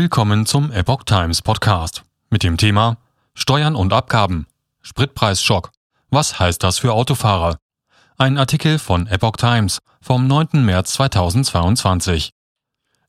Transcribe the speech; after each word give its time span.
Willkommen 0.00 0.46
zum 0.46 0.70
Epoch 0.70 1.02
Times 1.02 1.42
Podcast 1.42 2.04
mit 2.30 2.44
dem 2.44 2.56
Thema 2.56 2.98
Steuern 3.34 3.74
und 3.74 3.92
Abgaben. 3.92 4.46
Spritpreisschock. 4.80 5.72
Was 6.08 6.38
heißt 6.38 6.62
das 6.62 6.78
für 6.78 6.92
Autofahrer? 6.92 7.56
Ein 8.16 8.38
Artikel 8.38 8.78
von 8.78 9.08
Epoch 9.08 9.34
Times 9.38 9.80
vom 10.00 10.28
9. 10.28 10.64
März 10.64 10.92
2022. 10.92 12.30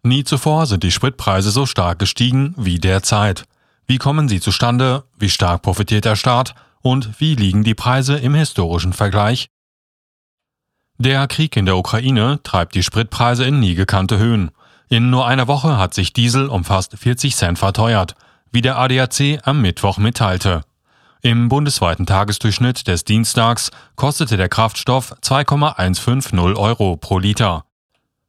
Nie 0.02 0.24
zuvor 0.24 0.66
sind 0.66 0.82
die 0.82 0.90
Spritpreise 0.90 1.52
so 1.52 1.68
stark 1.68 2.00
gestiegen 2.00 2.56
wie 2.58 2.80
derzeit. 2.80 3.44
Wie 3.86 4.00
kommen 4.00 4.28
sie 4.28 4.42
zustande? 4.42 5.04
Wie 5.16 5.30
stark 5.30 5.62
profitiert 5.62 6.06
der 6.06 6.16
Staat? 6.16 6.56
Und 6.82 7.22
wie 7.22 7.36
liegen 7.36 7.64
die 7.64 7.76
Preise 7.76 8.18
im 8.18 8.34
historischen 8.34 8.94
Vergleich? 8.94 9.50
Der 10.98 11.28
Krieg 11.28 11.56
in 11.56 11.68
der 11.68 11.78
Ukraine 11.78 12.40
treibt 12.42 12.74
die 12.74 12.82
Spritpreise 12.82 13.46
in 13.46 13.60
nie 13.60 13.76
gekannte 13.76 14.18
Höhen. 14.18 14.50
In 14.92 15.12
nur 15.12 15.28
einer 15.28 15.48
Woche 15.48 15.78
hat 15.78 15.94
sich 15.94 16.14
Diesel 16.14 16.48
um 16.48 16.64
fast 16.64 16.98
40 16.98 17.36
Cent 17.36 17.60
verteuert, 17.60 18.16
wie 18.52 18.62
der 18.62 18.80
ADAC 18.80 19.40
am 19.44 19.62
Mittwoch 19.62 20.00
mitteilte. 20.00 20.62
Im 21.22 21.48
bundesweiten 21.48 22.08
Tagesdurchschnitt 22.08 22.88
des 22.88 23.04
Dienstags 23.04 23.70
kostete 23.96 24.36
der 24.36 24.50
Kraftstoff 24.50 25.14
2,150 25.22 26.40
Euro 26.40 26.98
pro 26.98 27.20
Liter. 27.20 27.66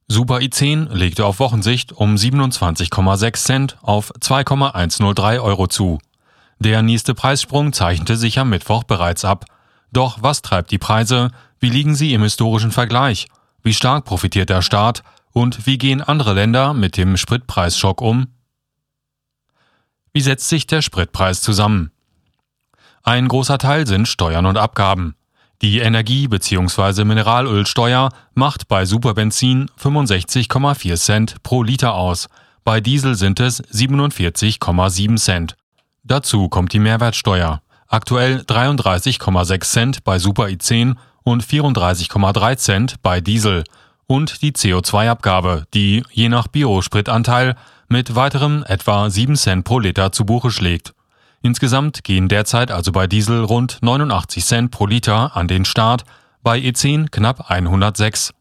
Super 0.07 0.37
i10 0.37 0.93
legte 0.93 1.25
auf 1.25 1.39
Wochensicht 1.39 1.93
um 1.93 2.17
27,6 2.17 3.35
Cent 3.37 3.79
auf 3.81 4.13
2,103 4.21 5.41
Euro 5.41 5.67
zu. 5.67 5.99
Der 6.59 6.83
nächste 6.83 7.15
Preissprung 7.15 7.73
zeichnete 7.73 8.19
sich 8.19 8.39
am 8.39 8.51
Mittwoch 8.51 8.85
bereits 8.85 9.25
ab. 9.25 9.47
Doch 9.93 10.19
was 10.21 10.43
treibt 10.43 10.73
die 10.73 10.79
Preise? 10.79 11.31
Wie 11.59 11.71
liegen 11.71 11.95
sie 11.95 12.13
im 12.13 12.23
historischen 12.23 12.71
Vergleich? 12.71 13.29
Wie 13.63 13.73
stark 13.73 14.05
profitiert 14.05 14.51
der 14.51 14.61
Staat? 14.61 15.03
Und 15.33 15.67
wie 15.67 15.79
gehen 15.79 16.03
andere 16.03 16.35
Länder 16.35 16.75
mit 16.75 16.97
dem 16.97 17.17
Spritpreisschock 17.17 18.01
um? 18.01 18.29
Wie 20.13 20.21
setzt 20.21 20.49
sich 20.49 20.67
der 20.67 20.83
Spritpreis 20.83 21.41
zusammen? 21.41 21.93
Ein 23.03 23.29
großer 23.29 23.59
Teil 23.59 23.87
sind 23.87 24.09
Steuern 24.09 24.47
und 24.47 24.59
Abgaben. 24.59 25.15
Die 25.63 25.79
Energie- 25.79 26.27
bzw. 26.27 27.05
Mineralölsteuer 27.05 28.11
macht 28.35 28.67
bei 28.69 28.85
Superbenzin 28.87 29.71
65,4 29.79 30.97
Cent 30.97 31.43
pro 31.43 31.63
Liter 31.63 31.95
aus, 31.95 32.29
bei 32.65 32.81
Diesel 32.81 33.15
sind 33.15 33.41
es 33.41 33.63
47,7 33.63 35.17
Cent. 35.17 35.57
Dazu 36.03 36.49
kommt 36.49 36.73
die 36.73 36.79
Mehrwertsteuer, 36.79 37.63
aktuell 37.89 38.39
33,6 38.41 39.61
Cent 39.65 40.05
bei 40.05 40.19
Super 40.19 40.45
i10 40.45 40.97
und 41.23 41.45
34,3 41.45 42.57
Cent 42.57 43.03
bei 43.03 43.21
Diesel 43.21 43.65
und 44.11 44.43
die 44.43 44.51
CO2-Abgabe, 44.51 45.67
die 45.73 46.03
je 46.11 46.29
nach 46.29 46.49
Biospritanteil 46.49 47.55
mit 47.89 48.17
weiterem 48.17 48.65
etwa 48.67 49.09
7 49.09 49.37
Cent 49.37 49.65
pro 49.65 49.79
Liter 49.79 50.11
zu 50.11 50.25
Buche 50.25 50.51
schlägt. 50.51 50.95
Insgesamt 51.43 52.03
gehen 52.03 52.27
derzeit 52.27 52.73
also 52.73 52.91
bei 52.91 53.07
Diesel 53.07 53.45
rund 53.45 53.79
89 53.83 54.45
Cent 54.45 54.71
pro 54.73 54.87
Liter 54.87 55.37
an 55.37 55.47
den 55.47 55.65
Staat, 55.65 56.03
bei 56.43 56.59
E10 56.59 57.09
knapp 57.09 57.53
106. 57.53 58.35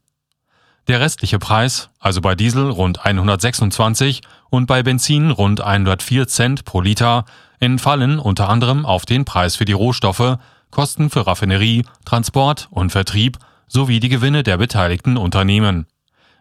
Der 0.87 1.01
restliche 1.01 1.37
Preis, 1.37 1.91
also 1.99 2.19
bei 2.19 2.33
Diesel 2.33 2.71
rund 2.71 3.05
126 3.05 4.21
und 4.49 4.65
bei 4.65 4.81
Benzin 4.81 5.29
rund 5.29 5.61
104 5.61 6.27
Cent 6.27 6.65
pro 6.65 6.81
Liter, 6.81 7.25
entfallen 7.59 8.17
unter 8.17 8.49
anderem 8.49 8.87
auf 8.87 9.05
den 9.05 9.23
Preis 9.23 9.55
für 9.55 9.65
die 9.65 9.73
Rohstoffe, 9.73 10.39
Kosten 10.71 11.11
für 11.11 11.27
Raffinerie, 11.27 11.85
Transport 12.05 12.69
und 12.71 12.91
Vertrieb 12.91 13.37
sowie 13.69 14.01
die 14.01 14.09
Gewinne 14.09 14.43
der 14.43 14.57
beteiligten 14.57 15.15
Unternehmen. 15.15 15.85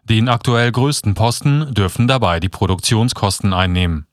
Den 0.03 0.27
aktuell 0.27 0.71
größten 0.71 1.13
Posten 1.13 1.73
dürfen 1.73 2.07
dabei 2.07 2.39
die 2.39 2.49
Produktionskosten 2.49 3.53
einnehmen. 3.53 4.07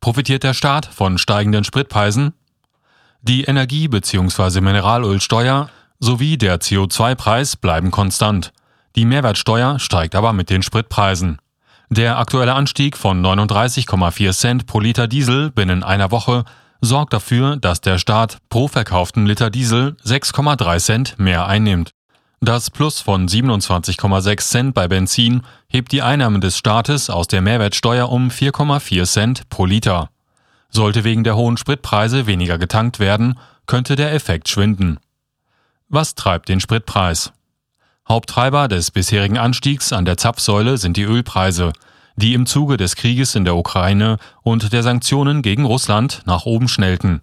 Profitiert 0.00 0.44
der 0.44 0.54
Staat 0.54 0.86
von 0.86 1.18
steigenden 1.18 1.64
Spritpreisen? 1.64 2.32
Die 3.22 3.44
Energie- 3.44 3.88
bzw. 3.88 4.60
Mineralölsteuer 4.60 5.68
sowie 5.98 6.38
der 6.38 6.60
CO2-Preis 6.60 7.56
bleiben 7.56 7.90
konstant. 7.90 8.52
Die 8.94 9.04
Mehrwertsteuer 9.04 9.78
steigt 9.78 10.14
aber 10.14 10.32
mit 10.32 10.48
den 10.48 10.62
Spritpreisen. 10.62 11.38
Der 11.90 12.18
aktuelle 12.18 12.54
Anstieg 12.54 12.96
von 12.96 13.20
39,4 13.24 14.32
Cent 14.32 14.66
pro 14.66 14.80
Liter 14.80 15.08
Diesel 15.08 15.50
binnen 15.50 15.82
einer 15.82 16.10
Woche 16.10 16.44
sorgt 16.80 17.12
dafür, 17.12 17.56
dass 17.56 17.80
der 17.80 17.98
Staat 17.98 18.38
pro 18.48 18.68
verkauften 18.68 19.26
Liter 19.26 19.50
Diesel 19.50 19.96
6,3 20.04 20.78
Cent 20.78 21.18
mehr 21.18 21.46
einnimmt. 21.46 21.90
Das 22.40 22.70
Plus 22.70 23.00
von 23.00 23.26
27,6 23.28 24.40
Cent 24.40 24.74
bei 24.74 24.88
Benzin 24.88 25.42
hebt 25.68 25.90
die 25.92 26.02
Einnahmen 26.02 26.42
des 26.42 26.58
Staates 26.58 27.08
aus 27.08 27.28
der 27.28 27.40
Mehrwertsteuer 27.40 28.10
um 28.10 28.28
4,4 28.28 29.04
Cent 29.04 29.48
pro 29.48 29.64
Liter. 29.64 30.10
Sollte 30.68 31.02
wegen 31.04 31.24
der 31.24 31.34
hohen 31.36 31.56
Spritpreise 31.56 32.26
weniger 32.26 32.58
getankt 32.58 32.98
werden, 32.98 33.38
könnte 33.64 33.96
der 33.96 34.12
Effekt 34.12 34.50
schwinden. 34.50 34.98
Was 35.88 36.14
treibt 36.14 36.50
den 36.50 36.60
Spritpreis? 36.60 37.32
Haupttreiber 38.06 38.68
des 38.68 38.90
bisherigen 38.90 39.38
Anstiegs 39.38 39.94
an 39.94 40.04
der 40.04 40.18
Zapfsäule 40.18 40.76
sind 40.76 40.98
die 40.98 41.04
Ölpreise, 41.04 41.72
die 42.16 42.34
im 42.34 42.44
Zuge 42.44 42.76
des 42.76 42.96
Krieges 42.96 43.34
in 43.34 43.46
der 43.46 43.56
Ukraine 43.56 44.18
und 44.42 44.74
der 44.74 44.82
Sanktionen 44.82 45.40
gegen 45.40 45.64
Russland 45.64 46.20
nach 46.26 46.44
oben 46.44 46.68
schnellten. 46.68 47.22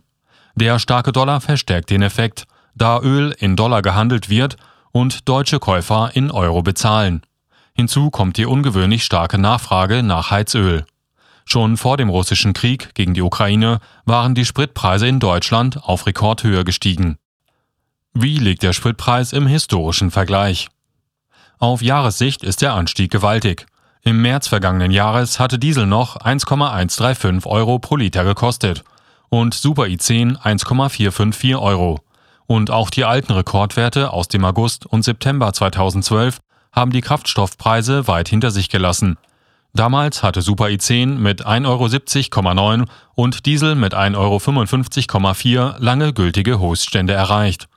Der 0.55 0.79
starke 0.79 1.11
Dollar 1.11 1.39
verstärkt 1.39 1.91
den 1.91 2.01
Effekt, 2.01 2.45
da 2.73 2.99
Öl 2.99 3.35
in 3.37 3.55
Dollar 3.55 3.83
gehandelt 3.83 4.29
wird 4.29 4.57
und 4.93 5.27
deutsche 5.27 5.59
Käufer 5.59 6.11
in 6.13 6.31
Euro 6.31 6.61
bezahlen. 6.61 7.23
Hinzu 7.73 8.09
kommt 8.11 8.37
die 8.37 8.45
ungewöhnlich 8.45 9.03
starke 9.03 9.37
Nachfrage 9.37 10.03
nach 10.03 10.31
Heizöl. 10.31 10.85
Schon 11.43 11.75
vor 11.75 11.97
dem 11.97 12.07
russischen 12.07 12.53
Krieg 12.53 12.93
gegen 12.93 13.13
die 13.13 13.21
Ukraine 13.21 13.79
waren 14.05 14.35
die 14.35 14.45
Spritpreise 14.45 15.07
in 15.07 15.19
Deutschland 15.19 15.83
auf 15.83 16.05
Rekordhöhe 16.05 16.63
gestiegen. 16.63 17.17
Wie 18.13 18.37
liegt 18.37 18.63
der 18.63 18.73
Spritpreis 18.73 19.33
im 19.33 19.47
historischen 19.47 20.11
Vergleich? 20.11 20.69
Auf 21.57 21.81
Jahressicht 21.81 22.43
ist 22.43 22.61
der 22.61 22.73
Anstieg 22.73 23.11
gewaltig. 23.11 23.65
Im 24.03 24.21
März 24.21 24.47
vergangenen 24.47 24.91
Jahres 24.91 25.39
hatte 25.39 25.57
Diesel 25.57 25.87
noch 25.87 26.17
1,135 26.17 27.45
Euro 27.45 27.79
pro 27.79 27.95
Liter 27.95 28.23
gekostet 28.23 28.83
und 29.29 29.53
Super 29.55 29.83
i10 29.83 30.37
1,454 30.37 31.55
Euro. 31.55 32.01
Und 32.45 32.71
auch 32.71 32.89
die 32.89 33.05
alten 33.05 33.31
Rekordwerte 33.31 34.11
aus 34.11 34.27
dem 34.27 34.43
August 34.45 34.85
und 34.85 35.03
September 35.03 35.53
2012 35.53 36.39
haben 36.71 36.91
die 36.91 37.01
Kraftstoffpreise 37.01 38.07
weit 38.07 38.29
hinter 38.29 38.51
sich 38.51 38.69
gelassen. 38.69 39.17
Damals 39.75 40.21
hatte 40.21 40.41
Super 40.41 40.65
i10 40.65 41.15
mit 41.15 41.47
1,70,9 41.47 42.79
Euro 42.79 42.85
und 43.15 43.45
Diesel 43.45 43.75
mit 43.75 43.95
1,55,4 43.95 45.57
Euro 45.59 45.75
lange 45.79 46.13
gültige 46.13 46.59
Höchststände 46.59 47.13
erreicht. 47.13 47.67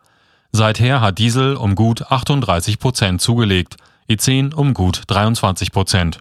Seither 0.52 1.00
hat 1.00 1.18
Diesel 1.18 1.56
um 1.56 1.74
gut 1.74 2.10
38 2.10 2.78
Prozent 2.78 3.20
zugelegt, 3.20 3.76
E10 4.10 4.54
um 4.54 4.74
gut 4.74 5.02
23 5.06 5.72
Prozent. 5.72 6.20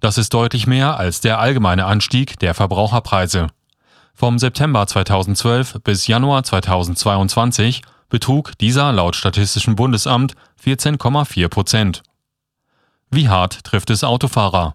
Das 0.00 0.18
ist 0.18 0.34
deutlich 0.34 0.66
mehr 0.66 0.98
als 0.98 1.20
der 1.20 1.38
allgemeine 1.38 1.86
Anstieg 1.86 2.38
der 2.38 2.54
Verbraucherpreise. 2.54 3.48
Vom 4.18 4.38
September 4.38 4.86
2012 4.86 5.80
bis 5.84 6.06
Januar 6.06 6.42
2022 6.42 7.82
betrug 8.08 8.56
dieser 8.56 8.90
laut 8.90 9.14
Statistischem 9.14 9.76
Bundesamt 9.76 10.36
14,4 10.64 11.48
Prozent. 11.48 12.02
Wie 13.10 13.28
hart 13.28 13.62
trifft 13.62 13.90
es 13.90 14.04
Autofahrer? 14.04 14.74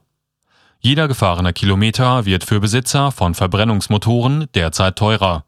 Jeder 0.80 1.08
gefahrene 1.08 1.54
Kilometer 1.54 2.26
wird 2.28 2.44
für 2.44 2.60
Besitzer 2.60 3.12
von 3.12 3.34
Verbrennungsmotoren 3.34 4.46
derzeit 4.54 4.96
teurer. 4.96 5.44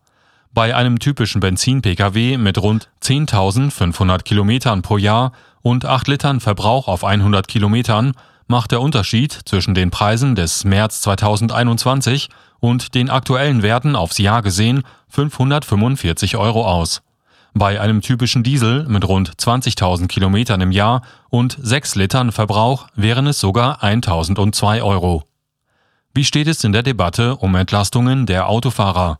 Bei 0.52 0.75
einem 0.75 0.98
typischen 0.98 1.40
Benzin-Pkw 1.40 2.38
mit 2.38 2.58
rund 2.58 2.90
10.500 3.04 4.24
Kilometern 4.24 4.81
pro 4.81 4.98
Jahr 4.98 5.34
und 5.62 5.86
8 5.86 6.08
Litern 6.08 6.40
Verbrauch 6.40 6.88
auf 6.88 7.04
100 7.04 7.48
Kilometern 7.48 8.14
macht 8.48 8.72
der 8.72 8.81
Unterschied 8.81 9.31
zwischen 9.46 9.74
den 9.74 9.92
Preisen 9.92 10.36
des 10.36 10.64
März 10.64 11.02
2021 11.02 12.30
und 12.60 12.95
den 12.95 13.10
aktuellen 13.10 13.62
Werten 13.62 13.95
aufs 13.95 14.18
Jahr 14.18 14.42
gesehen 14.42 14.84
545 15.10 16.38
Euro 16.38 16.66
aus. 16.68 17.01
Bei 17.54 17.80
einem 17.80 18.01
typischen 18.01 18.42
Diesel 18.42 18.86
mit 18.88 19.07
rund 19.07 19.36
20.000 19.36 20.07
Kilometern 20.07 20.62
im 20.62 20.72
Jahr 20.72 21.04
und 21.30 21.57
6 21.62 21.95
Litern 21.95 22.31
Verbrauch 22.31 22.88
wären 22.95 23.28
es 23.28 23.40
sogar 23.40 23.84
1.002 23.84 24.81
Euro. 24.84 25.24
Wie 26.16 26.24
steht 26.24 26.48
es 26.48 26.63
in 26.63 26.74
der 26.74 26.84
Debatte 26.84 27.36
um 27.36 27.54
Entlastungen 27.56 28.25
der 28.25 28.50
Autofahrer? 28.50 29.19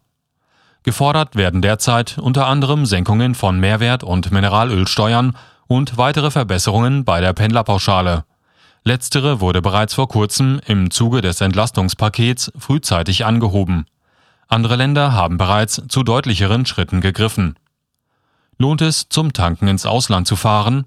Gefordert 0.84 1.36
werden 1.36 1.62
derzeit 1.62 2.18
unter 2.18 2.48
anderem 2.48 2.86
Senkungen 2.86 3.36
von 3.36 3.60
Mehrwert- 3.60 4.04
und 4.04 4.32
Mineralölsteuern 4.32 5.36
und 5.68 5.98
weitere 5.98 6.30
Verbesserungen 6.30 7.06
bei 7.06 7.22
der 7.22 7.34
Pendlerpauschale. 7.34 8.26
Letztere 8.86 9.40
wurde 9.40 9.62
bereits 9.62 9.94
vor 9.94 10.10
kurzem 10.10 10.60
im 10.66 10.92
Zuge 10.92 11.22
des 11.22 11.40
Entlastungspakets 11.40 12.52
frühzeitig 12.58 13.26
angehoben. 13.26 13.86
Andere 14.50 14.76
Länder 14.76 15.14
haben 15.14 15.38
bereits 15.38 15.82
zu 15.88 16.04
deutlicheren 16.04 16.66
Schritten 16.66 17.00
gegriffen. 17.00 17.56
Lohnt 18.58 18.82
es, 18.82 19.08
zum 19.08 19.32
Tanken 19.32 19.68
ins 19.68 19.86
Ausland 19.86 20.28
zu 20.28 20.36
fahren? 20.36 20.86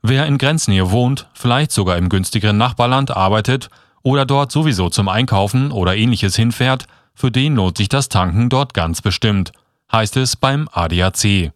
Wer 0.00 0.26
in 0.26 0.38
Grenznähe 0.38 0.92
wohnt, 0.92 1.28
vielleicht 1.34 1.72
sogar 1.72 1.96
im 1.96 2.08
günstigeren 2.08 2.56
Nachbarland 2.56 3.10
arbeitet 3.10 3.68
oder 4.02 4.24
dort 4.24 4.52
sowieso 4.52 4.88
zum 4.88 5.08
Einkaufen 5.08 5.72
oder 5.72 5.96
ähnliches 5.96 6.36
hinfährt, 6.36 6.86
für 7.14 7.32
den 7.32 7.56
lohnt 7.56 7.78
sich 7.78 7.88
das 7.88 8.08
Tanken 8.08 8.48
dort 8.48 8.74
ganz 8.74 9.02
bestimmt, 9.02 9.50
heißt 9.90 10.16
es 10.18 10.36
beim 10.36 10.68
ADAC. 10.70 11.50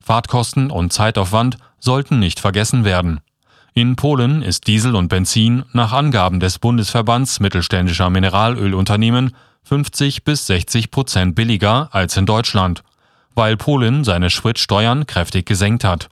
Fahrtkosten 0.00 0.72
und 0.72 0.92
Zeitaufwand 0.92 1.58
sollten 1.78 2.18
nicht 2.18 2.40
vergessen 2.40 2.84
werden. 2.84 3.20
In 3.76 3.96
Polen 3.96 4.42
ist 4.42 4.68
Diesel 4.68 4.94
und 4.94 5.08
Benzin 5.08 5.64
nach 5.72 5.92
Angaben 5.92 6.38
des 6.38 6.60
Bundesverbands 6.60 7.40
mittelständischer 7.40 8.08
Mineralölunternehmen 8.08 9.34
50 9.64 10.22
bis 10.22 10.46
60 10.46 10.92
Prozent 10.92 11.34
billiger 11.34 11.88
als 11.90 12.16
in 12.16 12.24
Deutschland, 12.24 12.84
weil 13.34 13.56
Polen 13.56 14.04
seine 14.04 14.30
Spritsteuern 14.30 15.08
kräftig 15.08 15.46
gesenkt 15.46 15.82
hat. 15.82 16.08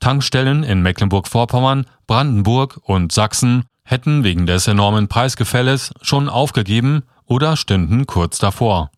Tankstellen 0.00 0.62
in 0.64 0.80
Mecklenburg-Vorpommern, 0.80 1.84
Brandenburg 2.06 2.80
und 2.84 3.12
Sachsen 3.12 3.64
hätten 3.84 4.24
wegen 4.24 4.46
des 4.46 4.66
enormen 4.66 5.06
Preisgefälles 5.06 5.92
schon 6.00 6.30
aufgegeben 6.30 7.02
oder 7.26 7.58
stünden 7.58 8.06
kurz 8.06 8.38
davor. 8.38 8.90